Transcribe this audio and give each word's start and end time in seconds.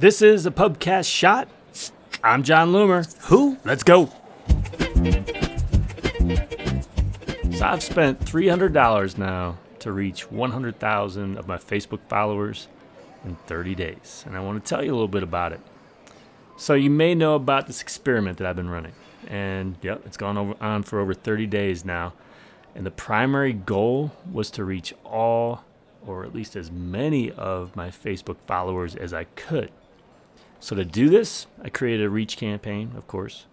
This 0.00 0.22
is 0.22 0.46
a 0.46 0.50
pubcast 0.50 1.14
shot. 1.14 1.46
I'm 2.24 2.42
Jon 2.42 2.72
Loomer. 2.72 3.14
Who? 3.24 3.58
Let's 3.66 3.82
go. 3.82 4.06
So 7.58 7.66
I've 7.66 7.82
spent 7.82 8.18
$300 8.20 9.18
now 9.18 9.58
to 9.80 9.92
reach 9.92 10.30
100,000 10.32 11.36
of 11.36 11.46
my 11.46 11.58
Facebook 11.58 12.00
followers 12.08 12.68
in 13.26 13.36
30 13.46 13.74
days, 13.74 14.24
and 14.26 14.38
I 14.38 14.40
want 14.40 14.64
to 14.64 14.66
tell 14.66 14.82
you 14.82 14.90
a 14.90 14.94
little 14.94 15.06
bit 15.06 15.22
about 15.22 15.52
it. 15.52 15.60
So 16.56 16.72
you 16.72 16.88
may 16.88 17.14
know 17.14 17.34
about 17.34 17.66
this 17.66 17.82
experiment 17.82 18.38
that 18.38 18.46
I've 18.46 18.56
been 18.56 18.70
running, 18.70 18.94
and 19.28 19.76
yep, 19.82 20.00
it's 20.06 20.16
gone 20.16 20.38
over, 20.38 20.54
on 20.62 20.82
for 20.82 20.98
over 21.00 21.12
30 21.12 21.46
days 21.46 21.84
now. 21.84 22.14
And 22.74 22.86
the 22.86 22.90
primary 22.90 23.52
goal 23.52 24.12
was 24.32 24.50
to 24.52 24.64
reach 24.64 24.94
all, 25.04 25.62
or 26.06 26.24
at 26.24 26.34
least 26.34 26.56
as 26.56 26.70
many 26.70 27.30
of 27.30 27.76
my 27.76 27.90
Facebook 27.90 28.38
followers 28.46 28.96
as 28.96 29.12
I 29.12 29.24
could. 29.24 29.70
So 30.60 30.76
to 30.76 30.84
do 30.84 31.08
this, 31.08 31.46
I 31.62 31.70
created 31.70 32.04
a 32.04 32.10
reach 32.10 32.36
campaign, 32.36 32.92
of 32.96 33.06
course, 33.08 33.46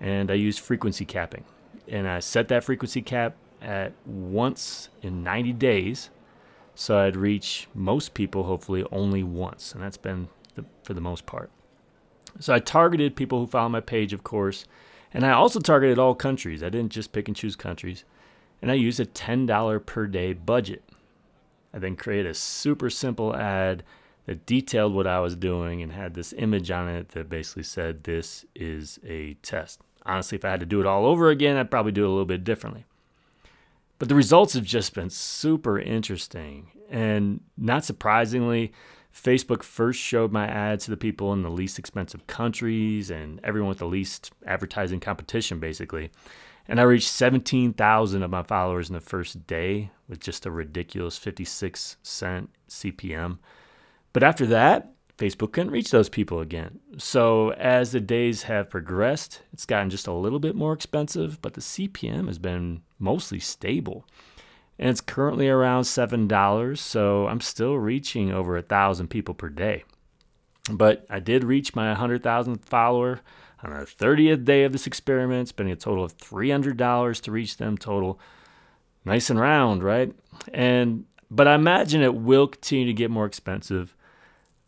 and 0.00 0.30
I 0.30 0.34
used 0.34 0.60
frequency 0.60 1.04
capping. 1.04 1.44
And 1.88 2.08
I 2.08 2.18
set 2.18 2.48
that 2.48 2.64
frequency 2.64 3.02
cap 3.02 3.34
at 3.62 3.92
once 4.04 4.88
in 5.02 5.22
90 5.22 5.52
days. 5.54 6.10
So 6.74 6.98
I'd 6.98 7.16
reach 7.16 7.68
most 7.74 8.14
people, 8.14 8.44
hopefully, 8.44 8.84
only 8.90 9.22
once. 9.22 9.72
And 9.72 9.82
that's 9.82 9.96
been 9.96 10.28
the, 10.54 10.64
for 10.82 10.94
the 10.94 11.00
most 11.00 11.26
part. 11.26 11.50
So 12.38 12.54
I 12.54 12.58
targeted 12.58 13.16
people 13.16 13.40
who 13.40 13.46
follow 13.46 13.68
my 13.68 13.80
page, 13.80 14.12
of 14.12 14.24
course. 14.24 14.66
And 15.12 15.26
I 15.26 15.32
also 15.32 15.60
targeted 15.60 15.98
all 15.98 16.14
countries. 16.14 16.62
I 16.62 16.68
didn't 16.68 16.92
just 16.92 17.12
pick 17.12 17.28
and 17.28 17.36
choose 17.36 17.56
countries. 17.56 18.04
And 18.62 18.70
I 18.70 18.74
used 18.74 19.00
a 19.00 19.06
$10 19.06 19.86
per 19.86 20.06
day 20.06 20.32
budget. 20.32 20.82
I 21.72 21.78
then 21.78 21.96
created 21.96 22.26
a 22.26 22.34
super 22.34 22.90
simple 22.90 23.34
ad 23.34 23.82
that 24.26 24.46
detailed 24.46 24.94
what 24.94 25.06
I 25.06 25.20
was 25.20 25.36
doing 25.36 25.82
and 25.82 25.92
had 25.92 26.14
this 26.14 26.32
image 26.36 26.70
on 26.70 26.88
it 26.88 27.10
that 27.10 27.28
basically 27.28 27.62
said, 27.62 28.04
This 28.04 28.44
is 28.54 28.98
a 29.04 29.34
test. 29.42 29.80
Honestly, 30.06 30.36
if 30.36 30.44
I 30.44 30.50
had 30.50 30.60
to 30.60 30.66
do 30.66 30.80
it 30.80 30.86
all 30.86 31.06
over 31.06 31.30
again, 31.30 31.56
I'd 31.56 31.70
probably 31.70 31.92
do 31.92 32.04
it 32.04 32.08
a 32.08 32.10
little 32.10 32.24
bit 32.24 32.44
differently. 32.44 32.84
But 33.98 34.08
the 34.08 34.14
results 34.14 34.54
have 34.54 34.64
just 34.64 34.94
been 34.94 35.10
super 35.10 35.78
interesting. 35.78 36.68
And 36.88 37.40
not 37.58 37.84
surprisingly, 37.84 38.72
Facebook 39.14 39.62
first 39.62 40.00
showed 40.00 40.32
my 40.32 40.46
ads 40.46 40.84
to 40.84 40.90
the 40.90 40.96
people 40.96 41.32
in 41.32 41.42
the 41.42 41.50
least 41.50 41.78
expensive 41.78 42.26
countries 42.26 43.10
and 43.10 43.40
everyone 43.44 43.68
with 43.68 43.78
the 43.78 43.86
least 43.86 44.32
advertising 44.46 45.00
competition, 45.00 45.60
basically. 45.60 46.10
And 46.66 46.80
I 46.80 46.84
reached 46.84 47.10
17,000 47.10 48.22
of 48.22 48.30
my 48.30 48.42
followers 48.42 48.88
in 48.88 48.94
the 48.94 49.00
first 49.00 49.46
day 49.46 49.90
with 50.08 50.20
just 50.20 50.46
a 50.46 50.50
ridiculous 50.50 51.18
56 51.18 51.96
cent 52.02 52.50
CPM. 52.68 53.38
But 54.12 54.22
after 54.22 54.46
that, 54.46 54.92
Facebook 55.18 55.52
couldn't 55.52 55.72
reach 55.72 55.90
those 55.90 56.08
people 56.08 56.40
again. 56.40 56.80
So 56.96 57.52
as 57.52 57.92
the 57.92 58.00
days 58.00 58.44
have 58.44 58.70
progressed, 58.70 59.42
it's 59.52 59.66
gotten 59.66 59.90
just 59.90 60.06
a 60.06 60.12
little 60.12 60.38
bit 60.38 60.56
more 60.56 60.72
expensive, 60.72 61.40
but 61.42 61.54
the 61.54 61.60
CPM 61.60 62.26
has 62.26 62.38
been 62.38 62.82
mostly 62.98 63.38
stable. 63.38 64.06
And 64.78 64.88
it's 64.88 65.02
currently 65.02 65.46
around 65.46 65.82
$7, 65.82 66.78
so 66.78 67.26
I'm 67.26 67.42
still 67.42 67.74
reaching 67.74 68.32
over 68.32 68.56
a 68.56 68.62
thousand 68.62 69.08
people 69.08 69.34
per 69.34 69.50
day. 69.50 69.84
But 70.70 71.04
I 71.10 71.20
did 71.20 71.44
reach 71.44 71.74
my 71.74 71.94
100,000th 71.94 72.64
follower 72.64 73.20
on 73.62 73.70
the 73.70 73.84
30th 73.84 74.44
day 74.46 74.64
of 74.64 74.72
this 74.72 74.86
experiment, 74.86 75.48
spending 75.48 75.74
a 75.74 75.76
total 75.76 76.02
of 76.02 76.16
$300 76.16 77.20
to 77.20 77.30
reach 77.30 77.58
them 77.58 77.76
total. 77.76 78.18
Nice 79.04 79.28
and 79.28 79.38
round, 79.38 79.82
right? 79.82 80.14
And 80.52 81.04
but 81.30 81.46
I 81.46 81.54
imagine 81.54 82.02
it 82.02 82.14
will 82.14 82.48
continue 82.48 82.86
to 82.86 82.92
get 82.92 83.10
more 83.10 83.26
expensive 83.26 83.94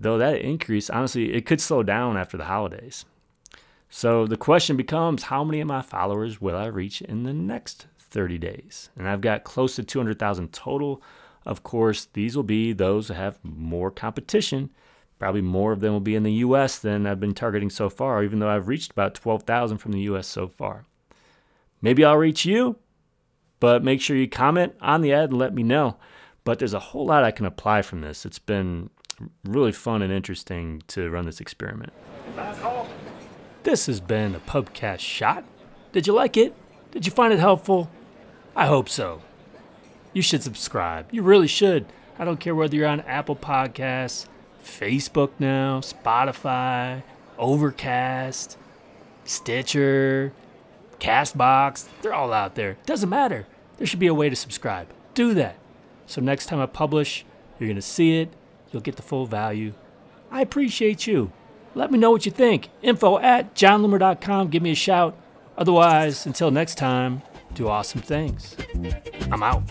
though 0.00 0.18
that 0.18 0.40
increase, 0.40 0.88
honestly, 0.88 1.34
it 1.34 1.44
could 1.44 1.60
slow 1.60 1.82
down 1.82 2.16
after 2.16 2.36
the 2.36 2.44
holidays. 2.44 3.04
So 3.90 4.26
the 4.26 4.36
question 4.36 4.76
becomes 4.76 5.24
how 5.24 5.42
many 5.44 5.60
of 5.60 5.68
my 5.68 5.82
followers 5.82 6.40
will 6.40 6.56
I 6.56 6.66
reach 6.66 7.02
in 7.02 7.24
the 7.24 7.32
next 7.32 7.86
30 7.98 8.38
days? 8.38 8.90
And 8.96 9.08
I've 9.08 9.20
got 9.20 9.44
close 9.44 9.76
to 9.76 9.82
200,000 9.82 10.52
total. 10.52 11.02
Of 11.44 11.62
course, 11.62 12.06
these 12.12 12.36
will 12.36 12.42
be 12.44 12.72
those 12.72 13.08
that 13.08 13.14
have 13.14 13.38
more 13.42 13.90
competition. 13.90 14.70
Probably 15.18 15.40
more 15.40 15.72
of 15.72 15.80
them 15.80 15.92
will 15.92 16.00
be 16.00 16.14
in 16.14 16.22
the 16.22 16.32
US 16.44 16.78
than 16.78 17.06
I've 17.06 17.20
been 17.20 17.34
targeting 17.34 17.70
so 17.70 17.88
far, 17.88 18.22
even 18.22 18.38
though 18.38 18.48
I've 18.48 18.68
reached 18.68 18.92
about 18.92 19.14
12,000 19.14 19.78
from 19.78 19.92
the 19.92 20.02
US 20.02 20.26
so 20.26 20.46
far. 20.46 20.84
Maybe 21.80 22.04
I'll 22.04 22.16
reach 22.16 22.44
you, 22.44 22.76
but 23.58 23.82
make 23.82 24.00
sure 24.00 24.16
you 24.16 24.28
comment 24.28 24.74
on 24.80 25.00
the 25.00 25.12
ad 25.12 25.30
and 25.30 25.38
let 25.38 25.54
me 25.54 25.62
know. 25.62 25.96
But 26.44 26.58
there's 26.58 26.74
a 26.74 26.78
whole 26.78 27.06
lot 27.06 27.24
I 27.24 27.30
can 27.30 27.46
apply 27.46 27.82
from 27.82 28.00
this. 28.00 28.24
It's 28.24 28.38
been 28.38 28.90
really 29.44 29.72
fun 29.72 30.02
and 30.02 30.12
interesting 30.12 30.82
to 30.88 31.10
run 31.10 31.26
this 31.26 31.40
experiment. 31.40 31.92
This 33.64 33.86
has 33.86 34.00
been 34.00 34.34
a 34.34 34.40
Pubcast 34.40 35.00
Shot. 35.00 35.44
Did 35.92 36.06
you 36.06 36.12
like 36.12 36.36
it? 36.36 36.54
Did 36.90 37.06
you 37.06 37.12
find 37.12 37.32
it 37.32 37.38
helpful? 37.38 37.90
I 38.56 38.66
hope 38.66 38.88
so. 38.88 39.22
You 40.12 40.22
should 40.22 40.42
subscribe. 40.42 41.08
You 41.10 41.22
really 41.22 41.46
should. 41.46 41.86
I 42.18 42.24
don't 42.24 42.40
care 42.40 42.54
whether 42.54 42.74
you're 42.74 42.88
on 42.88 43.00
Apple 43.02 43.36
Podcasts, 43.36 44.26
Facebook 44.64 45.30
now, 45.38 45.80
Spotify, 45.80 47.02
Overcast, 47.38 48.56
Stitcher, 49.24 50.32
Castbox. 50.98 51.88
They're 52.02 52.14
all 52.14 52.32
out 52.32 52.54
there. 52.54 52.78
Doesn't 52.86 53.08
matter. 53.08 53.46
There 53.76 53.86
should 53.86 54.00
be 54.00 54.06
a 54.08 54.14
way 54.14 54.28
to 54.28 54.36
subscribe. 54.36 54.88
Do 55.14 55.34
that. 55.34 55.56
So 56.06 56.20
next 56.20 56.46
time 56.46 56.60
I 56.60 56.66
publish, 56.66 57.24
you're 57.58 57.68
going 57.68 57.76
to 57.76 57.82
see 57.82 58.18
it 58.18 58.32
You'll 58.70 58.82
get 58.82 58.96
the 58.96 59.02
full 59.02 59.26
value. 59.26 59.72
I 60.30 60.42
appreciate 60.42 61.06
you. 61.06 61.32
Let 61.74 61.90
me 61.90 61.98
know 61.98 62.10
what 62.10 62.26
you 62.26 62.32
think. 62.32 62.70
Info 62.82 63.18
at 63.18 63.54
jonloomer.com. 63.54 64.48
Give 64.48 64.62
me 64.62 64.72
a 64.72 64.74
shout. 64.74 65.16
Otherwise, 65.56 66.26
until 66.26 66.50
next 66.50 66.76
time, 66.76 67.22
do 67.54 67.68
awesome 67.68 68.00
things. 68.00 68.56
I'm 69.30 69.42
out. 69.42 69.62